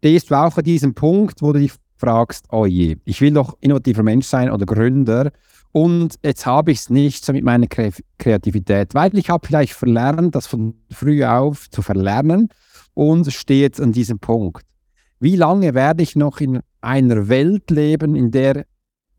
[0.00, 3.58] stehst du auch an diesem Punkt, wo du dich fragst, oh je, ich will doch
[3.60, 5.30] innovativer Mensch sein oder Gründer
[5.72, 7.66] und jetzt habe ich es nicht so mit meiner
[8.18, 12.48] Kreativität, weil ich habe vielleicht verlernt, das von früh auf zu verlernen
[12.94, 14.64] und stehe jetzt an diesem Punkt.
[15.20, 18.64] Wie lange werde ich noch in einer Welt leben, in der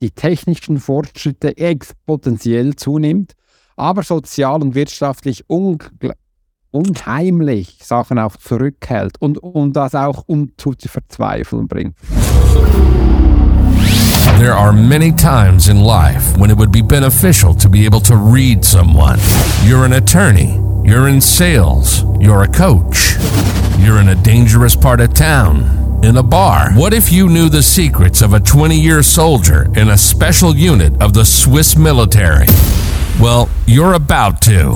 [0.02, 3.34] die technischen Fortschritte exponentiell zunimmt,
[3.76, 5.48] aber sozial und wirtschaftlich
[6.72, 11.96] unheimlich Sachen auch zurückhält und, und das auch um zu verzweifeln bringt.
[14.40, 18.16] There are many times in life when it would be beneficial to be able to
[18.16, 19.20] read someone.
[19.64, 23.18] You're an attorney, you're in sales, you're a coach,
[23.78, 26.72] you're in a dangerous part of town, in a bar.
[26.74, 31.00] What if you knew the secrets of a 20 year soldier in a special unit
[31.00, 32.48] of the Swiss military?
[33.20, 34.76] Well, you're about to.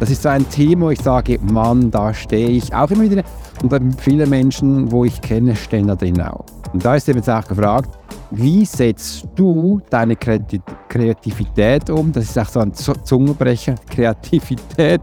[0.00, 3.24] Das ist so ein Thema, wo ich sage, Mann, da stehe ich auch immer wieder.
[3.62, 6.44] Und viele Menschen, wo ich kenne, stehen da drin auch.
[6.72, 7.98] Und da ist eben jetzt auch gefragt,
[8.30, 12.12] wie setzt du deine Kreativität um?
[12.12, 15.00] Das ist auch so ein Zungenbrecher, Kreativität,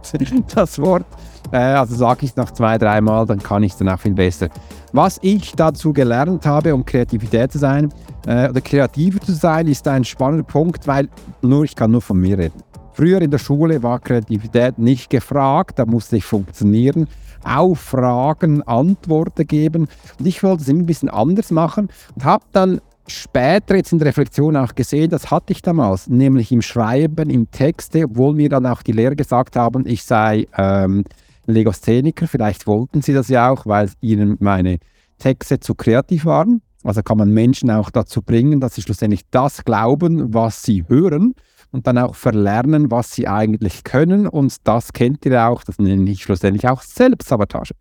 [0.53, 1.05] das Wort.
[1.51, 4.13] Äh, also sage ich es noch zwei, dreimal, dann kann ich es dann auch viel
[4.13, 4.47] besser.
[4.93, 7.91] Was ich dazu gelernt habe, um Kreativität zu sein
[8.27, 11.09] äh, oder kreativer zu sein, ist ein spannender Punkt, weil
[11.41, 12.63] nur ich kann nur von mir reden.
[12.95, 17.09] Früher in der Schule war Kreativität nicht gefragt, da musste ich funktionieren,
[17.43, 19.89] auf Fragen Antworten geben.
[20.17, 23.99] Und ich wollte es immer ein bisschen anders machen und habe dann später jetzt in
[23.99, 28.47] der Reflexion auch gesehen, das hatte ich damals, nämlich im Schreiben, im Texte, obwohl mir
[28.47, 31.03] dann auch die Lehrer gesagt haben, ich sei ähm,
[31.47, 32.29] Legostheniker.
[32.29, 34.77] Vielleicht wollten sie das ja auch, weil ihnen meine
[35.19, 36.61] Texte zu kreativ waren.
[36.85, 41.35] Also kann man Menschen auch dazu bringen, dass sie schlussendlich das glauben, was sie hören
[41.75, 44.27] und dann auch verlernen, was sie eigentlich können.
[44.27, 47.75] Und das kennt ihr auch, das nenne ich schlussendlich auch Selbstsabotage.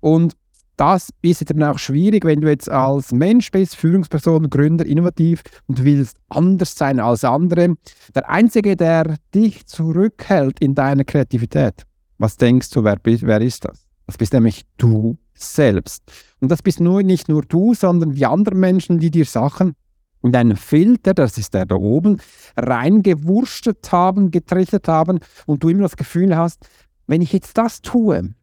[0.00, 0.36] Und
[0.76, 5.84] das ist eben auch schwierig, wenn du jetzt als Mensch bist, Führungsperson, Gründer, innovativ und
[5.84, 7.76] willst anders sein als andere.
[8.14, 11.84] Der Einzige, der dich zurückhält in deiner Kreativität,
[12.18, 13.86] was denkst du, wer, wer ist das?
[14.06, 16.02] Das bist nämlich du selbst.
[16.40, 19.74] Und das bist nur, nicht nur du, sondern wie andere Menschen, die dir Sachen
[20.22, 22.20] in einen Filter, das ist der da oben,
[22.56, 26.66] reingewurstet haben, getrichtert haben und du immer das Gefühl hast,
[27.06, 28.34] wenn ich jetzt das tue,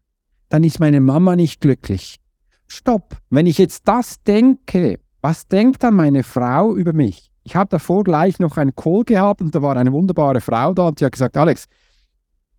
[0.50, 2.20] dann ist meine Mama nicht glücklich.
[2.68, 7.32] Stopp, wenn ich jetzt das denke, was denkt dann meine Frau über mich?
[7.44, 10.90] Ich habe davor gleich noch einen Call gehabt und da war eine wunderbare Frau da
[10.90, 11.66] und die hat gesagt, Alex,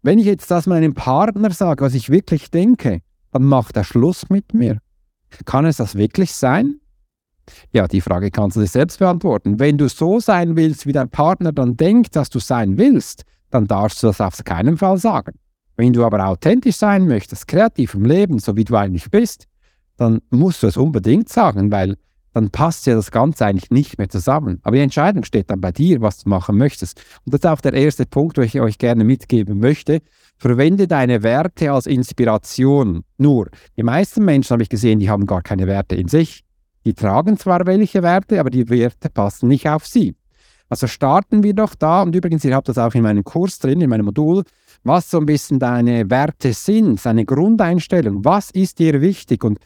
[0.02, 3.00] wenn ich jetzt das meinem Partner sage, was ich wirklich denke,
[3.32, 4.78] dann macht er Schluss mit mir.
[5.44, 6.80] Kann es das wirklich sein?
[7.72, 9.59] Ja, die Frage kannst du dir selbst beantworten.
[9.59, 13.66] Wenn du so sein willst, wie dein Partner dann denkt, dass du sein willst, dann
[13.66, 15.38] darfst du das auf keinen Fall sagen.
[15.76, 19.47] Wenn du aber authentisch sein möchtest, kreativ im Leben, so wie du eigentlich bist,
[19.97, 21.97] dann musst du es unbedingt sagen, weil
[22.34, 24.60] dann passt ja das Ganze eigentlich nicht mehr zusammen.
[24.62, 27.03] Aber die Entscheidung steht dann bei dir, was du machen möchtest.
[27.25, 30.00] Und das ist auch der erste Punkt, den ich euch gerne mitgeben möchte.
[30.37, 33.03] Verwende deine Werte als Inspiration.
[33.16, 36.44] Nur, die meisten Menschen, habe ich gesehen, die haben gar keine Werte in sich.
[36.84, 40.14] Die tragen zwar welche Werte, aber die Werte passen nicht auf sie.
[40.68, 43.80] Also starten wir doch da, und übrigens, ihr habt das auch in meinem Kurs drin,
[43.80, 44.44] in meinem Modul,
[44.84, 49.58] was so ein bisschen deine Werte sind, seine Grundeinstellung, was ist dir wichtig und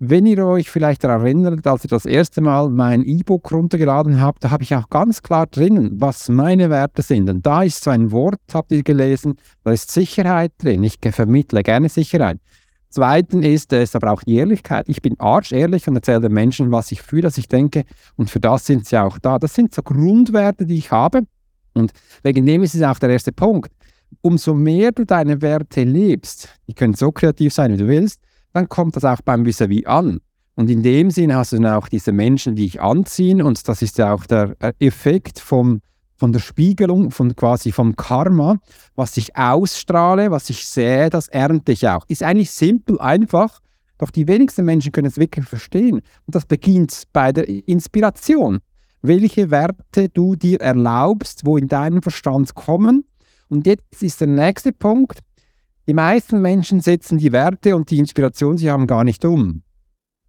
[0.00, 4.44] wenn ihr euch vielleicht daran erinnert, als ihr das erste Mal mein E-Book runtergeladen habt,
[4.44, 7.30] da habe ich auch ganz klar drinnen, was meine Werte sind.
[7.30, 10.82] Und da ist so ein Wort, habt ihr gelesen, da ist Sicherheit drin.
[10.82, 12.38] Ich vermittle gerne Sicherheit.
[12.94, 14.88] Zweitens ist es aber auch die Ehrlichkeit.
[14.88, 17.82] Ich bin arsch-ehrlich und erzähle den Menschen, was ich fühle, was ich denke.
[18.14, 19.40] Und für das sind sie auch da.
[19.40, 21.22] Das sind so Grundwerte, die ich habe.
[21.72, 21.90] Und
[22.22, 23.72] wegen dem ist es auch der erste Punkt.
[24.20, 28.20] Umso mehr du deine Werte lebst, die können so kreativ sein, wie du willst,
[28.52, 30.20] dann kommt das auch beim Vis-à-vis an.
[30.54, 33.42] Und in dem Sinne hast du dann auch diese Menschen, die ich anziehen.
[33.42, 35.80] Und das ist ja auch der Effekt vom
[36.16, 38.58] von der Spiegelung, von quasi vom Karma,
[38.94, 42.04] was ich ausstrahle, was ich sehe, das ernte ich auch.
[42.08, 43.60] Ist eigentlich simpel, einfach,
[43.98, 45.96] doch die wenigsten Menschen können es wirklich verstehen.
[46.26, 48.60] Und das beginnt bei der Inspiration.
[49.02, 53.04] Welche Werte du dir erlaubst, wo in deinen Verstand kommen.
[53.48, 55.18] Und jetzt ist der nächste Punkt.
[55.86, 59.62] Die meisten Menschen setzen die Werte und die Inspiration, sie haben gar nicht um.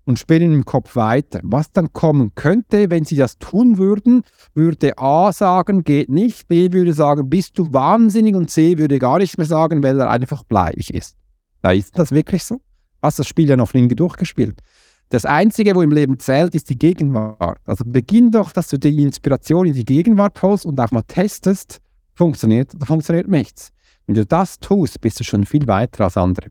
[0.06, 1.40] Und spielen im Kopf weiter.
[1.44, 4.24] Was dann kommen könnte, wenn sie das tun würden,
[4.54, 9.18] würde A sagen, geht nicht, B würde sagen, bist du wahnsinnig und C würde gar
[9.18, 11.16] nichts mehr sagen, weil er einfach bleibig ist.
[11.62, 12.62] Da ist das wirklich so?
[13.02, 14.62] Hast das Spiel ja noch nie durchgespielt.
[15.10, 17.60] Das Einzige, wo im Leben zählt, ist die Gegenwart.
[17.66, 21.80] Also beginn doch, dass du die Inspiration in die Gegenwart holst und auch mal testest,
[22.14, 23.72] funktioniert oder funktioniert nichts.
[24.08, 26.48] Wenn du das tust, bist du schon viel weiter als andere.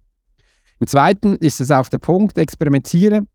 [0.81, 3.27] Im Zweiten ist es auch der Punkt, experimentiere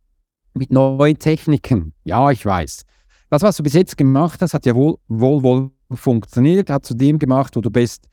[0.54, 1.94] mit neuen Techniken.
[2.04, 2.84] Ja, ich weiß.
[3.30, 6.94] Das, was du bis jetzt gemacht hast, hat ja wohl, wohl, wohl funktioniert, hat zu
[6.94, 8.10] dem gemacht, wo du bist.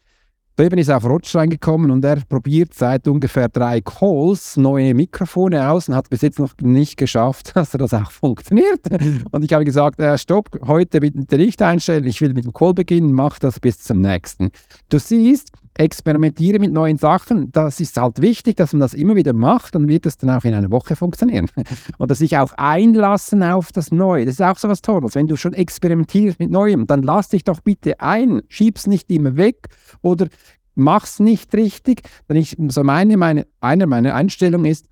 [0.57, 5.91] Beben ist auf Rotsch reingekommen und er probiert seit ungefähr drei Calls neue Mikrofone aus
[5.91, 8.81] und hat bis jetzt noch nicht geschafft, dass er das auch funktioniert.
[9.33, 12.73] Und ich habe gesagt, äh, stopp, heute bitte nicht einstellen, ich will mit dem Call
[12.73, 14.51] beginnen, mach das bis zum nächsten.
[14.89, 17.53] Du siehst, experimentiere mit neuen Sachen.
[17.53, 20.45] Das ist halt wichtig, dass man das immer wieder macht, dann wird es dann auch
[20.45, 21.51] in einer Woche funktionieren.
[21.99, 24.25] Oder sich auch einlassen auf das Neue.
[24.25, 25.15] Das ist auch so was Tolles.
[25.15, 28.43] Wenn du schon experimentierst mit Neuem, dann lass dich doch bitte ein.
[28.49, 29.69] Schieb's nicht immer weg
[30.03, 30.29] oder
[30.75, 32.03] mach's nicht richtig.
[32.29, 34.87] Dann ich, so meine, meine, eine meiner Einstellungen ist,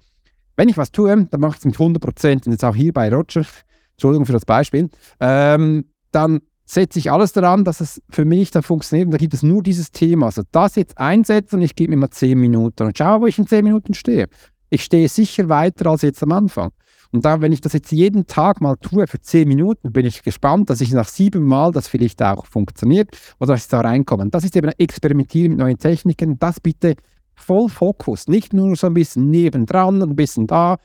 [0.57, 2.47] wenn ich was tue, dann mache ich es mit 100 Prozent.
[2.47, 3.45] Und jetzt auch hier bei Roger,
[3.93, 4.89] Entschuldigung für das Beispiel,
[5.21, 9.07] ähm, dann setze ich alles daran, dass es für mich dann funktioniert.
[9.07, 10.27] Und da gibt es nur dieses Thema.
[10.27, 13.39] Also das jetzt einsetzen und ich gebe mir mal 10 Minuten und schaue, wo ich
[13.39, 14.29] in 10 Minuten stehe.
[14.71, 16.71] Ich stehe sicher weiter als jetzt am Anfang.
[17.13, 20.25] Und da, wenn ich das jetzt jeden Tag mal tue für 10 Minuten, bin ich
[20.25, 24.29] gespannt, dass ich nach sieben Mal das vielleicht auch funktioniert oder dass ich da reinkomme.
[24.31, 26.39] Das ist eben Experimentieren mit neuen Techniken.
[26.41, 26.97] Das bitte
[27.37, 30.79] voll Fokus, nicht nur so ein bisschen nebendran und ein bisschen da.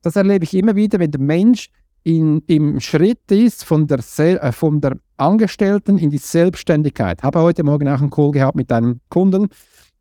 [0.00, 1.68] Das erlebe ich immer wieder, wenn der Mensch
[2.02, 7.22] in, im Schritt ist von der, äh, von der Angestellten in die Selbstständigkeit.
[7.22, 9.48] Habe heute Morgen auch einen Call gehabt mit einem Kunden,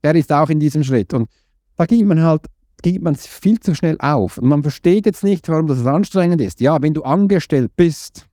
[0.03, 1.13] der ist auch in diesem Schritt.
[1.13, 1.29] Und
[1.77, 2.45] da gibt man halt
[2.83, 4.37] gibt man viel zu schnell auf.
[4.37, 6.59] Und man versteht jetzt nicht, warum das anstrengend ist.
[6.59, 8.27] Ja, wenn du angestellt bist,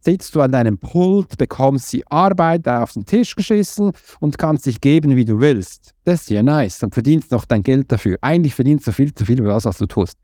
[0.00, 4.80] sitzt du an deinem Pult, bekommst die Arbeit auf den Tisch geschissen und kannst dich
[4.80, 5.94] geben, wie du willst.
[6.04, 6.78] Das ist ja nice.
[6.78, 8.18] Dann verdienst noch dein Geld dafür.
[8.20, 10.18] Eigentlich verdienst du viel zu viel für das, was du tust.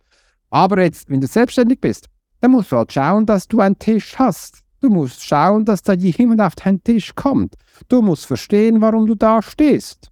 [0.51, 2.07] Aber jetzt, wenn du selbstständig bist,
[2.41, 4.62] dann musst du halt schauen, dass du einen Tisch hast.
[4.83, 7.55] Du musst schauen, dass da jemand auf deinen Tisch kommt.
[7.89, 10.11] Du musst verstehen, warum du da stehst.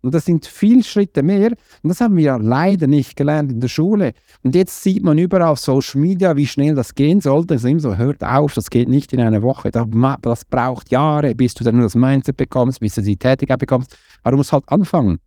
[0.00, 1.50] Und das sind viele Schritte mehr.
[1.82, 4.14] Und das haben wir leider nicht gelernt in der Schule.
[4.42, 7.54] Und jetzt sieht man überall auf Social Media, wie schnell das gehen sollte.
[7.54, 9.70] Es ist immer so, hört auf, das geht nicht in einer Woche.
[9.70, 13.94] Das braucht Jahre, bis du dann das Mindset bekommst, bis du die Tätigkeit bekommst.
[14.22, 15.18] Aber du musst halt anfangen.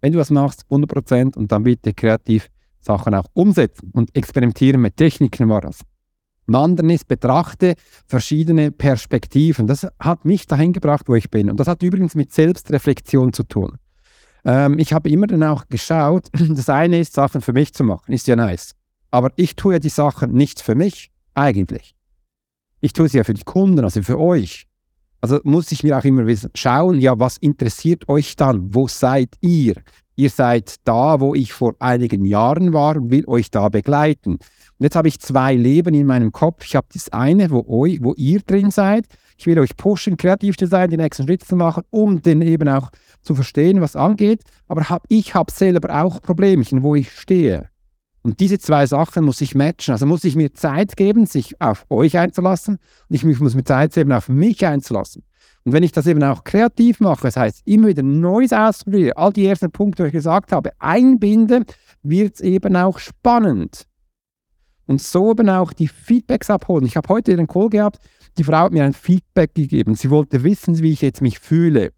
[0.00, 2.48] Wenn du was machst, 100% und dann bitte kreativ
[2.80, 5.80] Sachen auch umsetzen und experimentieren mit Techniken war das.
[6.46, 7.74] Wandern ist, betrachte
[8.06, 9.66] verschiedene Perspektiven.
[9.66, 11.50] Das hat mich dahin gebracht, wo ich bin.
[11.50, 13.78] Und das hat übrigens mit Selbstreflexion zu tun.
[14.44, 18.12] Ähm, ich habe immer dann auch geschaut, das eine ist, Sachen für mich zu machen,
[18.12, 18.74] ist ja nice.
[19.10, 21.94] Aber ich tue ja die Sachen nicht für mich, eigentlich.
[22.80, 24.66] Ich tue sie ja für die Kunden, also für euch.
[25.20, 28.74] Also muss ich mir auch immer schauen, ja, was interessiert euch dann?
[28.74, 29.74] Wo seid ihr?
[30.14, 34.38] Ihr seid da, wo ich vor einigen Jahren war und will euch da begleiten.
[34.78, 36.64] Und jetzt habe ich zwei Leben in meinem Kopf.
[36.64, 39.06] Ich habe das eine, wo, eu, wo ihr drin seid.
[39.38, 42.68] Ich will euch pushen, kreativ zu sein, die nächsten Schritte zu machen, um den eben
[42.68, 42.90] auch
[43.22, 44.42] zu verstehen, was angeht.
[44.68, 47.70] Aber hab, ich habe selber auch Problemchen, wo ich stehe.
[48.22, 49.92] Und diese zwei Sachen muss ich matchen.
[49.92, 52.78] Also muss ich mir Zeit geben, sich auf euch einzulassen.
[53.08, 55.22] Und ich muss mir Zeit geben, auf mich einzulassen.
[55.64, 59.32] Und wenn ich das eben auch kreativ mache, das heißt immer wieder Neues ausprobiere, all
[59.32, 61.64] die ersten Punkte, die ich gesagt habe, einbinde,
[62.02, 63.86] wird es eben auch spannend.
[64.86, 66.86] Und so eben auch die Feedbacks abholen.
[66.86, 67.98] Ich habe heute einen Call gehabt,
[68.38, 69.94] die Frau hat mir ein Feedback gegeben.
[69.94, 71.92] Sie wollte wissen, wie ich jetzt mich fühle.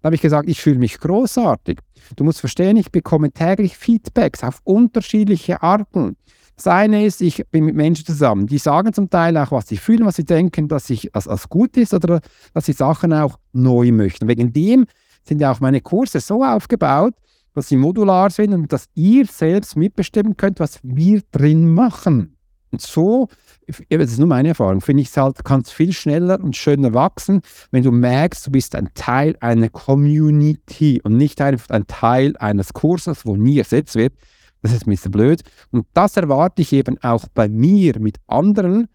[0.00, 1.80] Da habe ich gesagt, ich fühle mich großartig.
[2.14, 6.16] Du musst verstehen, ich bekomme täglich Feedbacks auf unterschiedliche Arten.
[6.54, 9.76] Das eine ist, ich bin mit Menschen zusammen, die sagen zum Teil auch, was sie
[9.76, 12.20] fühlen, was sie denken, dass ich als, als gut ist oder
[12.52, 14.26] dass sie Sachen auch neu möchten.
[14.28, 14.86] Wegen dem
[15.24, 17.14] sind ja auch meine Kurse so aufgebaut,
[17.58, 22.36] dass sie modular sind und dass ihr selbst mitbestimmen könnt, was wir drin machen.
[22.70, 23.28] Und so,
[23.66, 23.80] das
[24.12, 27.82] ist nur meine Erfahrung, finde ich es halt, kannst viel schneller und schöner wachsen, wenn
[27.82, 33.24] du merkst, du bist ein Teil einer Community und nicht einfach ein Teil eines Kurses,
[33.24, 34.14] wo nie ersetzt wird,
[34.62, 35.42] das ist ein bisschen blöd.
[35.70, 38.88] Und das erwarte ich eben auch bei mir mit anderen.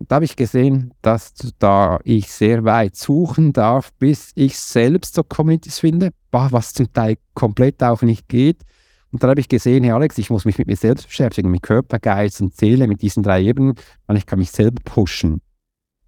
[0.00, 5.24] Da habe ich gesehen, dass da ich sehr weit suchen darf, bis ich selbst so
[5.24, 8.62] Communities finde, was zum Teil komplett auch nicht geht.
[9.10, 11.62] Und dann habe ich gesehen, hey Alex, ich muss mich mit mir selbst beschäftigen, mit
[11.62, 13.74] Körper, Geist und Seele, mit diesen drei Ebenen,
[14.06, 15.40] weil ich kann mich selber pushen.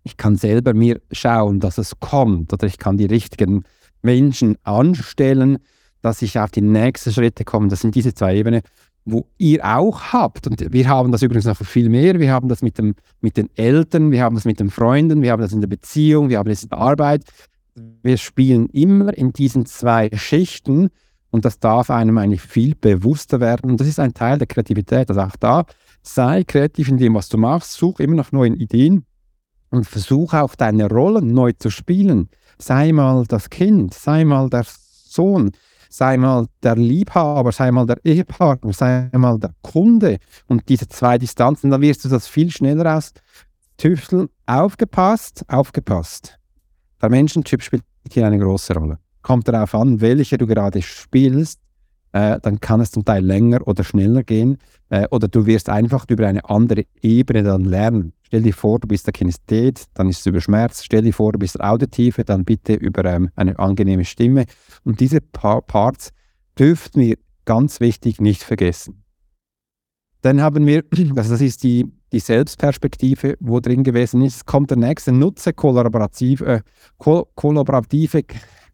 [0.02, 3.64] Ich kann selber mir schauen, dass es kommt oder ich kann die richtigen
[4.02, 5.58] Menschen anstellen,
[6.02, 7.68] dass ich auf die nächsten Schritte komme.
[7.68, 8.62] Das sind diese zwei Ebenen.
[9.04, 12.62] Wo ihr auch habt, und wir haben das übrigens noch viel mehr, wir haben das
[12.62, 15.60] mit, dem, mit den Eltern, wir haben das mit den Freunden, wir haben das in
[15.60, 17.24] der Beziehung, wir haben das in der Arbeit.
[18.02, 20.90] Wir spielen immer in diesen zwei Schichten
[21.30, 23.70] und das darf einem eigentlich viel bewusster werden.
[23.70, 25.08] Und das ist ein Teil der Kreativität.
[25.08, 25.64] Also auch da,
[26.02, 29.04] sei kreativ in dem, was du machst, such immer nach neuen Ideen
[29.70, 32.28] und versuch auch deine Rollen neu zu spielen.
[32.58, 35.52] Sei mal das Kind, sei mal der Sohn,
[35.90, 41.18] sei mal der Liebhaber, sei mal der Ehepartner, sei mal der Kunde und diese zwei
[41.18, 43.12] Distanzen, dann wirst du das viel schneller aus
[43.76, 44.28] tüfteln.
[44.46, 46.38] Aufgepasst, aufgepasst.
[47.02, 48.98] Der Menschentyp spielt hier eine große Rolle.
[49.22, 51.60] Kommt darauf an, welche du gerade spielst,
[52.12, 54.58] äh, dann kann es zum Teil länger oder schneller gehen
[54.90, 58.12] äh, oder du wirst einfach über eine andere Ebene dann lernen.
[58.30, 60.84] Stell dir vor, du bist der Kinesthet, dann ist es über Schmerz.
[60.84, 64.44] Stell dir vor, du bist der Auditive, dann bitte über ähm, eine angenehme Stimme.
[64.84, 66.10] Und diese pa Parts
[66.56, 69.02] dürften wir ganz wichtig nicht vergessen.
[70.22, 70.84] Dann haben wir,
[71.16, 76.46] also das ist die, die Selbstperspektive, wo drin gewesen ist, kommt der nächste Nutze kollaborative,
[76.46, 76.60] äh,
[76.98, 78.22] ko kollaborative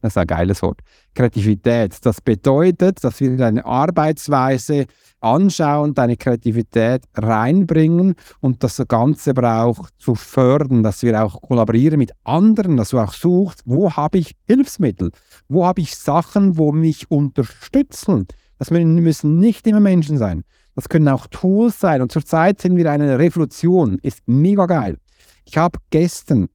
[0.00, 0.80] das ist ein geiles Wort.
[1.14, 1.96] Kreativität.
[2.04, 4.86] Das bedeutet, dass wir deine Arbeitsweise
[5.20, 12.12] anschauen, deine Kreativität reinbringen und das Ganze braucht zu fördern, dass wir auch kollaborieren mit
[12.24, 15.10] anderen, dass du auch suchst, wo habe ich Hilfsmittel,
[15.48, 18.26] wo habe ich Sachen, wo mich unterstützen.
[18.58, 20.44] Das müssen nicht immer Menschen sein.
[20.74, 22.02] Das können auch Tools sein.
[22.02, 23.98] Und zurzeit sind wir eine Revolution.
[24.02, 24.98] Ist mega geil.
[25.44, 26.48] Ich habe gestern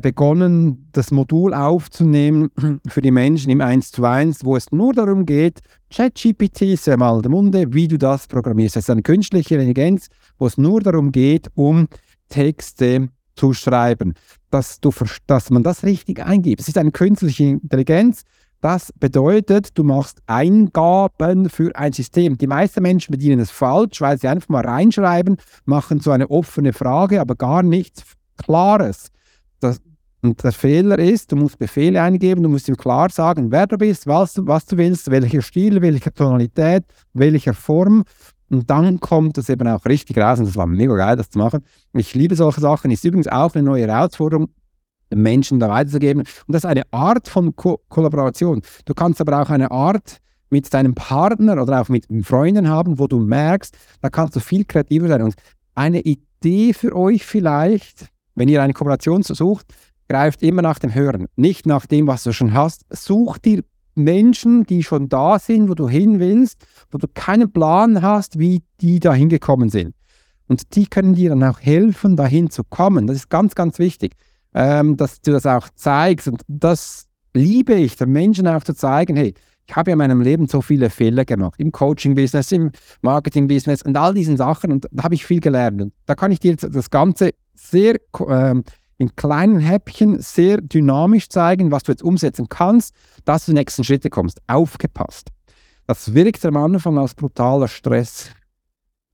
[0.00, 2.50] begonnen, das Modul aufzunehmen
[2.86, 5.60] für die Menschen im 1 zu 1, wo es nur darum geht,
[5.92, 8.76] ChatGPT ist ja mal der Munde, wie du das programmierst.
[8.76, 10.06] Das ist eine künstliche Intelligenz,
[10.38, 11.88] wo es nur darum geht, um
[12.28, 14.14] Texte zu schreiben,
[14.50, 14.92] dass, du,
[15.26, 16.60] dass man das richtig eingibt.
[16.60, 18.22] Es ist eine künstliche Intelligenz,
[18.62, 22.38] das bedeutet, du machst Eingaben für ein System.
[22.38, 26.72] Die meisten Menschen bedienen es falsch, weil sie einfach mal reinschreiben, machen so eine offene
[26.72, 28.04] Frage, aber gar nichts
[28.36, 29.10] Klares.
[29.62, 29.80] Das,
[30.22, 33.76] und der Fehler ist, du musst Befehle eingeben, du musst ihm klar sagen, wer du
[33.76, 38.04] bist, was du, was du willst, welcher Stil, welche Tonalität, welcher Form.
[38.50, 41.38] Und dann kommt das eben auch richtig raus und das war mega geil, das zu
[41.38, 41.64] machen.
[41.94, 42.90] Ich liebe solche Sachen.
[42.90, 44.48] Ist übrigens auch eine neue Herausforderung,
[45.10, 46.20] den Menschen da weiterzugeben.
[46.20, 48.62] Und das ist eine Art von Ko Kollaboration.
[48.84, 50.18] Du kannst aber auch eine Art
[50.50, 54.64] mit deinem Partner oder auch mit Freunden haben, wo du merkst, da kannst du viel
[54.64, 55.22] kreativer sein.
[55.22, 55.34] Und
[55.74, 59.66] eine Idee für euch vielleicht, wenn ihr eine Kooperation sucht,
[60.08, 62.84] greift immer nach dem Hören, nicht nach dem, was du schon hast.
[62.90, 63.62] Such dir
[63.94, 68.62] Menschen, die schon da sind, wo du hin willst, wo du keinen Plan hast, wie
[68.80, 69.94] die da hingekommen sind.
[70.48, 73.06] Und die können dir dann auch helfen, dahin zu kommen.
[73.06, 74.14] Das ist ganz, ganz wichtig,
[74.54, 76.28] ähm, dass du das auch zeigst.
[76.28, 79.34] Und das liebe ich, den Menschen auch zu zeigen, hey,
[79.66, 83.96] ich habe ja in meinem Leben so viele Fehler gemacht, im Coaching-Business, im Marketing-Business und
[83.96, 84.72] all diesen Sachen.
[84.72, 85.80] Und da habe ich viel gelernt.
[85.80, 87.30] Und da kann ich dir das Ganze
[87.70, 87.96] sehr
[88.28, 88.64] ähm,
[88.98, 93.84] in kleinen Häppchen sehr dynamisch zeigen, was du jetzt umsetzen kannst, dass du die nächsten
[93.84, 94.40] Schritte kommst.
[94.46, 95.30] Aufgepasst.
[95.86, 98.30] Das wirkt am Anfang als brutaler Stress.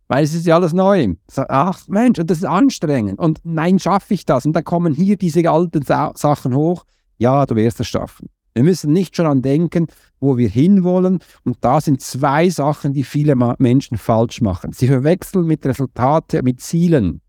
[0.09, 1.15] Weil es ist ja alles neu.
[1.37, 3.19] Ach Mensch, und das ist anstrengend.
[3.19, 4.47] Und nein, schaffe ich das?
[4.47, 6.85] Und dann kommen hier diese alten Sa Sachen hoch.
[7.19, 8.29] Ja, du wirst es schaffen.
[8.55, 9.87] Wir müssen nicht schon an denken,
[10.19, 11.21] wo wir hinwollen.
[11.45, 14.73] Und da sind zwei Sachen, die viele Menschen falsch machen.
[14.73, 17.21] Sie verwechseln mit Resultaten, mit Zielen.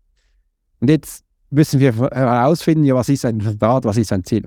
[0.80, 4.44] Und jetzt müssen wir herausfinden, ja, was ist ein Resultat, was ist ein Ziel.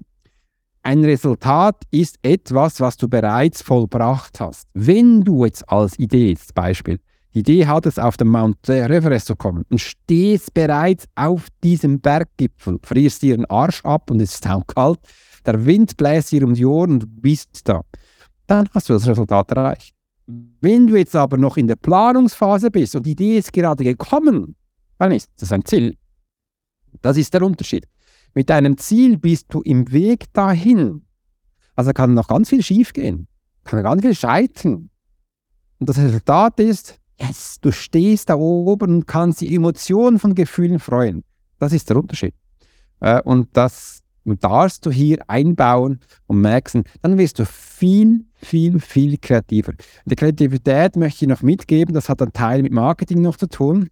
[0.82, 4.68] Ein Resultat ist etwas, was du bereits vollbracht hast.
[4.74, 7.00] Wenn du jetzt als Idee, zum Beispiel,
[7.34, 12.80] die Idee hattest, auf den Mount Everest zu kommen und stehst bereits auf diesem Berggipfel,
[12.84, 15.00] frierst dir den Arsch ab und es ist kalt,
[15.46, 17.82] der Wind bläst dir um die Ohren und du bist da,
[18.48, 19.96] dann hast du das Resultat erreicht.
[20.26, 24.56] Wenn du jetzt aber noch in der Planungsphase bist und die Idee ist gerade gekommen,
[24.98, 25.98] dann ist das ein Ziel.
[27.02, 27.88] Das ist der Unterschied.
[28.34, 31.04] Mit deinem Ziel bist du im Weg dahin.
[31.76, 33.28] Also kann noch ganz viel schiefgehen,
[33.64, 34.90] kann ganz viel scheitern.
[35.80, 40.80] Und das Resultat ist, yes, du stehst da oben und kannst die Emotionen von Gefühlen
[40.80, 41.24] freuen.
[41.60, 42.34] Das ist der Unterschied.
[43.00, 49.18] Äh, und das darfst du hier einbauen und merken, dann wirst du viel, viel, viel
[49.18, 49.74] kreativer.
[50.06, 53.90] Die Kreativität möchte ich noch mitgeben, das hat einen Teil mit Marketing noch zu tun.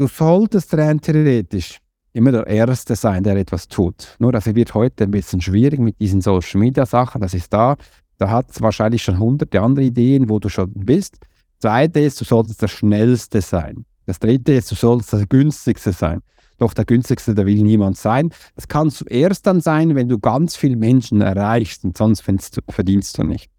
[0.00, 1.78] Du solltest rein theoretisch
[2.14, 4.16] immer der Erste sein, der etwas tut.
[4.18, 7.20] Nur, das wird heute ein bisschen schwierig mit diesen Social Media Sachen.
[7.20, 7.76] Das ist da.
[8.16, 11.18] Da hat es wahrscheinlich schon hunderte andere Ideen, wo du schon bist.
[11.58, 13.84] Zweite ist, du solltest der Schnellste sein.
[14.06, 16.22] Das dritte ist, du solltest der günstigste sein.
[16.56, 18.30] Doch der günstigste, der will niemand sein.
[18.54, 22.24] Das kannst du erst dann sein, wenn du ganz viele Menschen erreichst und sonst
[22.70, 23.50] verdienst du nicht.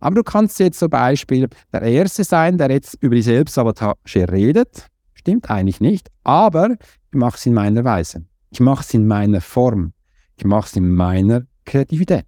[0.00, 4.88] Aber du kannst jetzt zum Beispiel der Erste sein, der jetzt über die Selbstsabotage redet.
[5.24, 6.76] Stimmt eigentlich nicht, aber
[7.10, 8.26] ich mache es in meiner Weise.
[8.50, 9.94] Ich mache es in meiner Form.
[10.36, 12.26] Ich mache es in meiner Kreativität.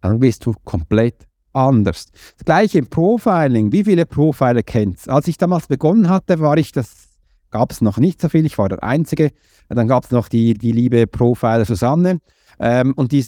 [0.00, 2.06] Dann bist du komplett anders.
[2.36, 3.72] Das gleiche im Profiling.
[3.72, 7.08] Wie viele Profiler kennst Als ich damals begonnen hatte, war ich das,
[7.50, 9.32] gab es noch nicht so viel, ich war der Einzige.
[9.68, 12.20] Dann gab es noch die, die liebe Profiler Susanne.
[12.58, 13.24] Ähm, und die,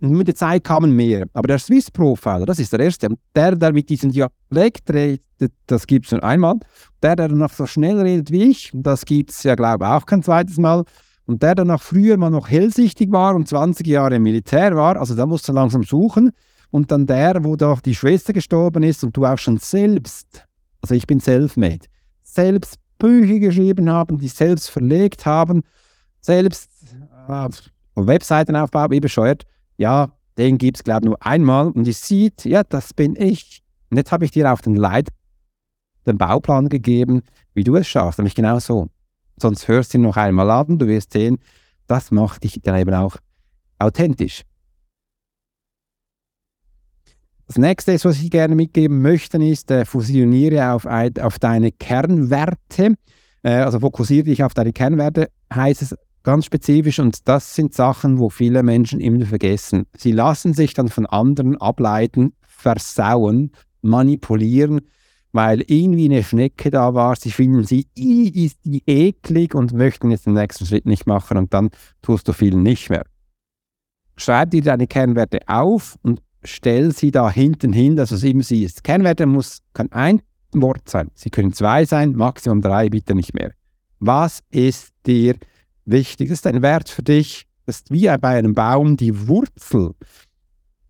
[0.00, 1.26] mit der Zeit kamen mehr.
[1.32, 3.08] Aber der Swiss Profiler, das ist der erste.
[3.34, 5.22] Der, der mit diesem Dialekt redet,
[5.66, 6.56] das gibt es nur einmal.
[7.02, 10.06] Der, der noch so schnell redet wie ich, das gibt es ja, glaube ich, auch
[10.06, 10.84] kein zweites Mal.
[11.26, 14.96] Und der, der noch früher mal noch hellsichtig war und 20 Jahre im Militär war,
[14.96, 16.32] also da musst du langsam suchen
[16.70, 20.44] und dann der, wo doch die Schwester gestorben ist und du auch schon selbst,
[20.82, 21.86] also ich bin self-made,
[22.22, 25.62] selbst Bücher geschrieben haben, die selbst verlegt haben,
[26.20, 26.70] selbst
[27.28, 27.48] äh,
[27.94, 29.44] Webseiten aufbauen, wie bescheuert,
[29.76, 33.62] ja, den gibt es, glaube ich, nur einmal und ich sieht, ja, das bin ich.
[33.90, 35.08] Und jetzt habe ich dir auch den Leit,
[36.06, 37.22] den Bauplan gegeben,
[37.54, 38.88] wie du es schaffst, nämlich genau so.
[39.36, 41.38] Sonst hörst du ihn noch einmal an, du wirst sehen,
[41.86, 43.16] das macht dich dann eben auch
[43.78, 44.42] authentisch.
[47.46, 52.94] Das nächste, was ich gerne mitgeben möchte, ist, äh, fusioniere auf, auf deine Kernwerte.
[53.42, 56.98] Äh, also fokussiere dich auf deine Kernwerte, heißt es ganz spezifisch.
[56.98, 59.86] Und das sind Sachen, wo viele Menschen immer vergessen.
[59.96, 64.82] Sie lassen sich dann von anderen ableiten, versauen, manipulieren,
[65.32, 67.16] weil irgendwie eine Schnecke da war.
[67.16, 71.54] Sie finden sie, ist die eklig und möchten jetzt den nächsten Schritt nicht machen und
[71.54, 71.70] dann
[72.02, 73.04] tust du viel nicht mehr.
[74.16, 78.84] Schreib dir deine Kernwerte auf und stell sie da hinten hin, dass es immer siehst.
[78.84, 80.20] Kernwerte muss, kann ein
[80.52, 81.10] Wort sein.
[81.14, 83.52] Sie können zwei sein, Maximum drei, bitte nicht mehr.
[83.98, 85.36] Was ist dir
[85.90, 86.28] wichtig?
[86.28, 87.46] Das ist ein Wert für dich.
[87.66, 89.92] Das ist wie bei einem Baum die Wurzel.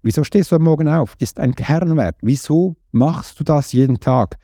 [0.02, 1.14] Wieso stehst du am Morgen auf?
[1.18, 2.16] Ist ein Kernwert.
[2.22, 4.36] Wieso machst du das jeden Tag?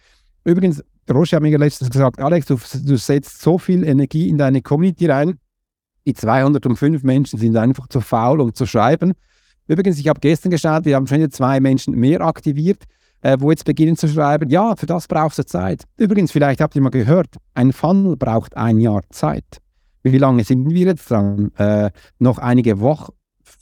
[0.44, 4.60] Übrigens, Roche hat mir letztens gesagt, Alex, du, du setzt so viel Energie in deine
[4.60, 5.38] Community rein.
[6.06, 9.14] Die 205 Menschen sind einfach zu faul, um zu schreiben.
[9.66, 12.84] Übrigens, ich habe gestern geschaut, wir haben schon zwei Menschen mehr aktiviert,
[13.22, 15.84] äh, wo jetzt beginnen zu schreiben, ja, für das brauchst du Zeit.
[15.96, 19.60] Übrigens, vielleicht habt ihr mal gehört, ein Funnel braucht ein Jahr Zeit.
[20.12, 21.52] Wie lange sind wir jetzt dran?
[21.56, 23.12] Äh, noch einige Wochen,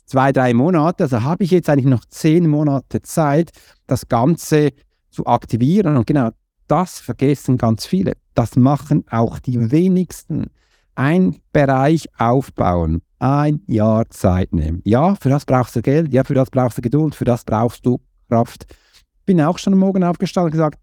[0.07, 1.05] zwei, drei Monate.
[1.05, 3.51] Also habe ich jetzt eigentlich noch zehn Monate Zeit,
[3.87, 4.71] das Ganze
[5.11, 5.97] zu aktivieren.
[5.97, 6.31] Und genau
[6.69, 8.15] das vergessen ganz viele.
[8.35, 10.51] Das machen auch die wenigsten.
[10.95, 14.83] Ein Bereich aufbauen ein Jahr Zeit nehmen.
[14.85, 17.87] Ja, für das brauchst du Geld, ja, für das brauchst du Geduld, für das brauchst
[17.87, 18.67] du Kraft.
[19.25, 20.79] Bin auch schon am Morgen aufgestanden und gesagt,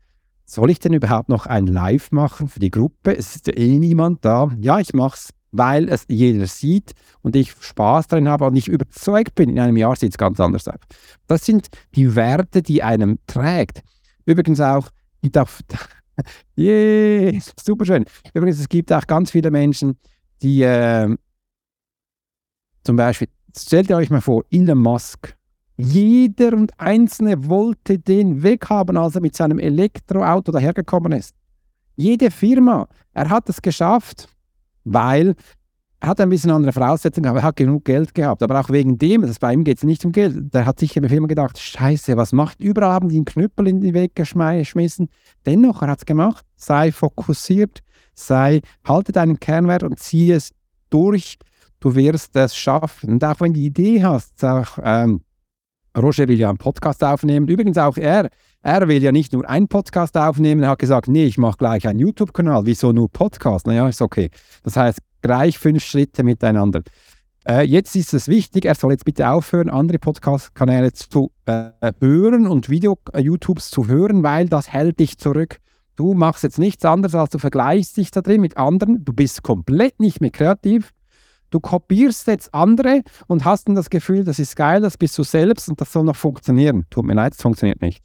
[0.45, 3.15] soll ich denn überhaupt noch ein Live machen für die Gruppe?
[3.15, 4.49] Es ist ja eh niemand da.
[4.59, 8.67] Ja, ich mache es, weil es jeder sieht und ich Spaß darin habe und ich
[8.67, 10.79] überzeugt bin, in einem Jahr sieht es ganz anders aus.
[11.27, 13.81] Das sind die Werte, die einem trägt.
[14.25, 14.89] Übrigens auch,
[15.23, 15.61] die darf,
[16.57, 18.05] yeah, super schön.
[18.33, 19.97] Übrigens, es gibt auch ganz viele Menschen,
[20.41, 21.15] die äh,
[22.83, 25.35] zum Beispiel, stellt ihr euch mal vor, Elon Musk.
[25.77, 31.35] Jeder und Einzelne wollte den weghaben, als er mit seinem Elektroauto dahergekommen ist.
[31.95, 32.87] Jede Firma.
[33.13, 34.27] Er hat es geschafft,
[34.83, 35.35] weil
[35.99, 38.41] er hat ein bisschen andere Voraussetzungen, aber er hat genug Geld gehabt.
[38.41, 40.53] Aber auch wegen dem, das bei ihm geht es nicht um Geld.
[40.53, 42.59] Der hat sich der Firma gedacht, Scheiße, was macht?
[42.59, 45.09] Überall haben die einen Knüppel in den Weg geschmissen.
[45.45, 46.43] Dennoch, er hat es gemacht.
[46.55, 47.81] Sei fokussiert,
[48.15, 50.51] sei, halte deinen Kernwert und ziehe es
[50.89, 51.37] durch
[51.81, 53.09] du wirst es schaffen.
[53.09, 55.21] Und auch wenn du die Idee hast, auch, ähm,
[55.97, 57.49] Roger will ja einen Podcast aufnehmen.
[57.49, 58.29] Übrigens auch er,
[58.63, 61.87] er will ja nicht nur einen Podcast aufnehmen, er hat gesagt, nee, ich mache gleich
[61.87, 62.65] einen YouTube-Kanal.
[62.65, 63.65] Wieso nur Podcast?
[63.65, 64.29] Naja, ist okay.
[64.63, 66.81] Das heißt, gleich fünf Schritte miteinander.
[67.47, 72.45] Äh, jetzt ist es wichtig, er soll jetzt bitte aufhören, andere Podcast-Kanäle zu äh, hören
[72.45, 75.57] und Video-YouTubes äh, zu hören, weil das hält dich zurück.
[75.95, 79.03] Du machst jetzt nichts anderes, als du vergleichst dich da drin mit anderen.
[79.03, 80.91] Du bist komplett nicht mehr kreativ.
[81.49, 85.23] Du kopierst jetzt andere und hast dann das Gefühl, das ist geil, das bist du
[85.23, 86.85] selbst und das soll noch funktionieren.
[86.89, 88.01] Tut mir leid, es funktioniert nicht.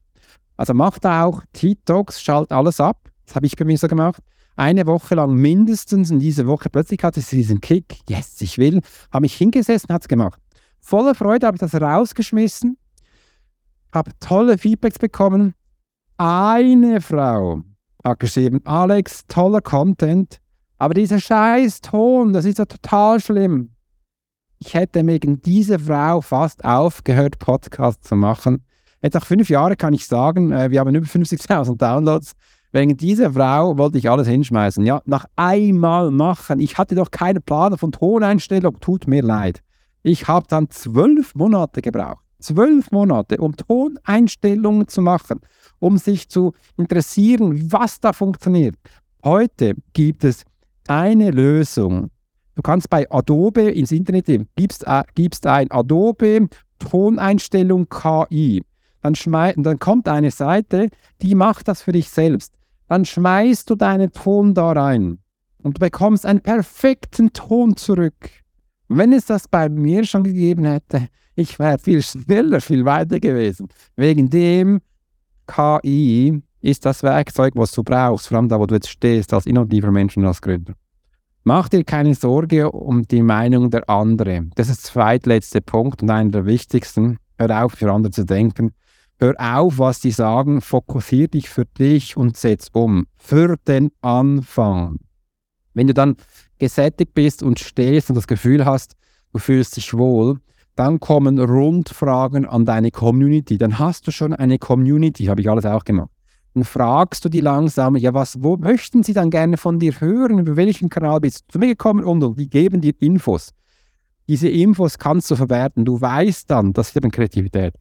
[0.56, 3.10] Also mach da auch TikToks, schalt alles ab.
[3.26, 4.22] Das habe ich bei mir so gemacht.
[4.56, 7.98] Eine Woche lang mindestens in dieser Woche plötzlich hatte ich diesen Kick.
[8.08, 8.80] Yes, ich will.
[9.12, 10.40] Habe mich hingesessen, hat es gemacht.
[10.80, 12.78] Voller Freude habe ich das rausgeschmissen.
[13.92, 15.54] Habe tolle Feedbacks bekommen.
[16.16, 17.60] Eine Frau
[18.02, 20.40] hat geschrieben, Alex, toller Content.
[20.78, 23.70] Aber dieser scheiß Ton, das ist ja total schlimm.
[24.58, 28.64] Ich hätte wegen dieser Frau fast aufgehört, Podcasts zu machen.
[29.02, 32.32] Jetzt nach fünf Jahren kann ich sagen, äh, wir haben über 50.000 Downloads.
[32.72, 34.84] Wegen dieser Frau wollte ich alles hinschmeißen.
[34.84, 36.60] Ja, nach einmal machen.
[36.60, 38.80] Ich hatte doch keine Plan von Toneinstellung.
[38.80, 39.62] Tut mir leid.
[40.02, 42.22] Ich habe dann zwölf Monate gebraucht.
[42.38, 45.40] zwölf Monate, um Toneinstellungen zu machen,
[45.78, 48.76] um sich zu interessieren, was da funktioniert.
[49.24, 50.44] Heute gibt es
[50.86, 52.10] eine Lösung.
[52.54, 58.62] Du kannst bei Adobe ins Internet gehen, gibst, äh, gibst ein Adobe Toneinstellung KI.
[59.14, 60.88] Dann, dann kommt eine Seite,
[61.22, 62.54] die macht das für dich selbst.
[62.88, 65.18] Dann schmeißt du deinen Ton da rein
[65.62, 68.30] und du bekommst einen perfekten Ton zurück.
[68.88, 73.68] Wenn es das bei mir schon gegeben hätte, ich wäre viel schneller, viel weiter gewesen.
[73.96, 74.80] Wegen dem
[75.46, 79.46] KI ist das Werkzeug, was du brauchst, vor allem da, wo du jetzt stehst, als
[79.46, 80.74] innovativer Mensch und als Gründer.
[81.44, 84.50] Mach dir keine Sorge um die Meinung der anderen.
[84.56, 87.18] Das ist der zweitletzte Punkt und einer der wichtigsten.
[87.38, 88.72] Hör auf, für andere zu denken.
[89.18, 90.60] Hör auf, was die sagen.
[90.60, 93.06] Fokussier dich für dich und setz um.
[93.16, 94.98] Für den Anfang.
[95.72, 96.16] Wenn du dann
[96.58, 98.94] gesättigt bist und stehst und das Gefühl hast,
[99.32, 100.38] du fühlst dich wohl,
[100.74, 103.56] dann kommen Rundfragen an deine Community.
[103.56, 106.10] Dann hast du schon eine Community, habe ich alles auch gemacht.
[106.52, 110.40] Dann fragst du die langsam, ja, was, wo möchten sie dann gerne von dir hören?
[110.40, 112.04] Über welchen Kanal bist du zu mir gekommen?
[112.04, 113.52] Und, und die geben dir Infos.
[114.28, 115.86] Diese Infos kannst du verwerten.
[115.86, 117.74] Du weißt dann, das ist eben Kreativität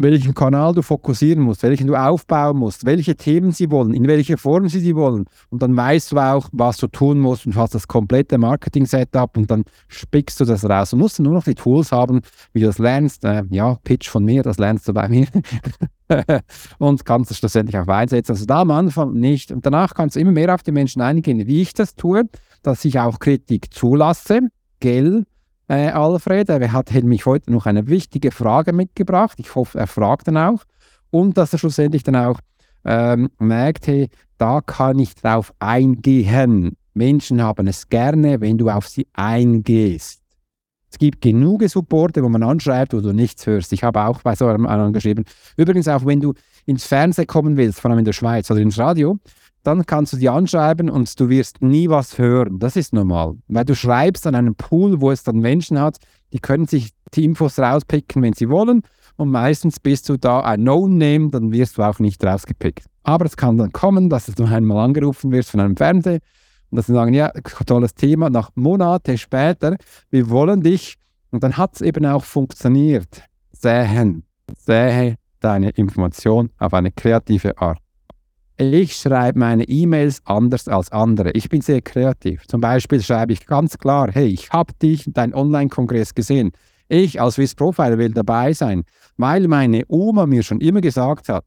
[0.00, 4.38] welchen Kanal du fokussieren musst, welchen du aufbauen musst, welche Themen sie wollen, in welcher
[4.38, 5.26] Form sie sie wollen.
[5.50, 9.50] Und dann weißt du auch, was du tun musst und hast das komplette Marketing-Setup und
[9.50, 10.90] dann spickst du das raus.
[10.90, 13.24] Du musst nur noch die Tools haben, wie du das lernst.
[13.24, 15.26] Äh, ja, Pitch von mir, das lernst du bei mir.
[16.78, 18.32] und kannst es schlussendlich auch einsetzen.
[18.32, 19.52] Also da am Anfang nicht.
[19.52, 22.24] Und danach kannst du immer mehr auf die Menschen eingehen, wie ich das tue,
[22.62, 24.40] dass ich auch Kritik zulasse,
[24.80, 25.24] gell,
[25.70, 26.48] äh, Alfred.
[26.48, 29.38] Er hat nämlich heute noch eine wichtige Frage mitgebracht.
[29.38, 30.64] Ich hoffe, er fragt dann auch.
[31.10, 32.40] Und dass er schlussendlich dann auch
[32.84, 36.76] ähm, merkt, hey, da kann ich drauf eingehen.
[36.94, 40.19] Menschen haben es gerne, wenn du auf sie eingehst.
[40.90, 43.72] Es gibt genug Supporte, wo man anschreibt, wo du nichts hörst.
[43.72, 45.24] Ich habe auch bei so einem angeschrieben.
[45.56, 46.34] Übrigens auch, wenn du
[46.66, 49.18] ins Fernsehen kommen willst, vor allem in der Schweiz oder ins Radio,
[49.62, 52.58] dann kannst du die anschreiben und du wirst nie was hören.
[52.58, 53.36] Das ist normal.
[53.48, 55.98] Weil du schreibst an einem Pool, wo es dann Menschen hat,
[56.32, 58.82] die können sich die Infos rauspicken, wenn sie wollen.
[59.16, 62.86] Und meistens bist du da ein No-Name, dann wirst du auch nicht rausgepickt.
[63.02, 66.20] Aber es kann dann kommen, dass du einmal angerufen wirst von einem Fernseher
[66.70, 67.30] und dass sie sagen, ja,
[67.66, 69.76] tolles Thema, nach Monaten später,
[70.10, 70.96] wir wollen dich.
[71.30, 73.22] Und dann hat es eben auch funktioniert.
[73.52, 74.24] Sähen,
[74.56, 77.78] sähe deine Information auf eine kreative Art.
[78.56, 81.30] Ich schreibe meine E-Mails anders als andere.
[81.30, 82.46] Ich bin sehr kreativ.
[82.46, 86.52] Zum Beispiel schreibe ich ganz klar, hey, ich habe dich in deinem Online-Kongress gesehen.
[86.88, 88.82] Ich als Swiss Profiler will dabei sein,
[89.16, 91.44] weil meine Oma mir schon immer gesagt hat,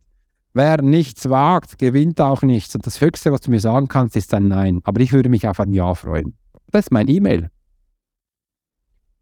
[0.54, 2.76] wer nichts wagt, gewinnt auch nichts.
[2.76, 4.82] Und das Höchste, was du mir sagen kannst, ist ein Nein.
[4.84, 6.38] Aber ich würde mich auf ein Ja freuen.
[6.72, 7.50] Das ist mein E-Mail.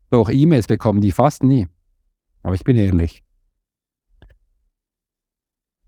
[0.09, 1.67] Doch E-Mails bekommen die fast nie.
[2.43, 3.23] Aber ich bin ehrlich.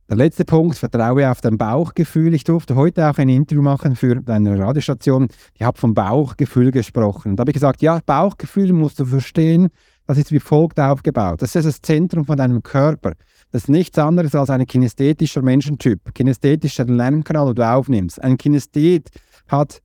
[0.09, 2.33] Der letzte Punkt, vertraue auf dein Bauchgefühl.
[2.33, 5.27] Ich durfte heute auch ein Interview machen für deine Radiostation.
[5.53, 7.31] Ich habe vom Bauchgefühl gesprochen.
[7.31, 9.69] Und da habe ich gesagt, ja, Bauchgefühl musst du verstehen,
[10.05, 11.41] das ist wie folgt aufgebaut.
[11.41, 13.13] Das ist das Zentrum von deinem Körper.
[13.53, 16.15] Das ist nichts anderes als ein kinästhetischer Menschentyp.
[16.15, 18.19] Kinästhetischer Lernkanal, den du aufnimmst.
[18.19, 19.11] Ein Kinesthet
[19.47, 19.79] hat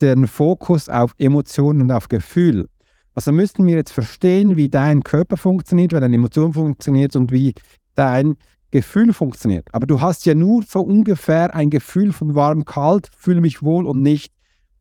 [0.00, 2.68] den Fokus auf Emotionen und auf Gefühl.
[3.14, 7.54] Also müssten wir jetzt verstehen, wie dein Körper funktioniert, wie deine Emotion funktioniert und wie
[7.94, 8.34] dein
[8.72, 9.68] Gefühl funktioniert.
[9.70, 13.86] Aber du hast ja nur so ungefähr ein Gefühl von warm, kalt, fühle mich wohl
[13.86, 14.32] und nicht.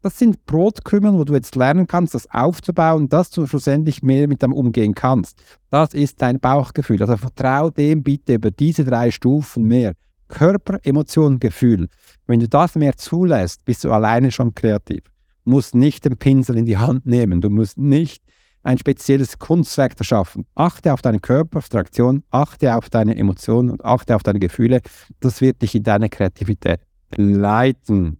[0.03, 4.41] Das sind Brotkümmeln, wo du jetzt lernen kannst, das aufzubauen, dass du schlussendlich mehr mit
[4.41, 5.43] dem umgehen kannst.
[5.69, 6.99] Das ist dein Bauchgefühl.
[7.01, 9.93] Also vertrau dem bitte über diese drei Stufen mehr.
[10.27, 11.87] Körper, Emotion, Gefühl.
[12.25, 15.03] Wenn du das mehr zulässt, bist du alleine schon kreativ.
[15.43, 17.41] Du musst nicht den Pinsel in die Hand nehmen.
[17.41, 18.23] Du musst nicht
[18.63, 20.45] ein spezielles Kunstwerk erschaffen.
[20.55, 24.81] Achte auf deine Körperabstraktion, achte auf deine Emotionen und achte auf deine Gefühle.
[25.19, 26.79] Das wird dich in deiner Kreativität
[27.15, 28.19] leiten.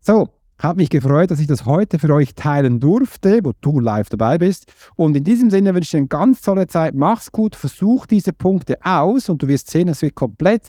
[0.00, 4.08] So, habe mich gefreut, dass ich das heute für euch teilen durfte, wo du live
[4.08, 4.72] dabei bist.
[4.96, 6.94] Und in diesem Sinne wünsche ich dir eine ganz tolle Zeit.
[6.94, 10.68] Mach's gut, versuch diese Punkte aus und du wirst sehen, es wird komplett